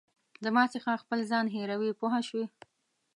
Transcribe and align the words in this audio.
زما 0.45 0.63
څخه 0.73 1.01
خپل 1.03 1.19
ځان 1.31 1.45
هېروې 1.55 1.91
پوه 1.99 2.17
شوې!. 2.27 2.45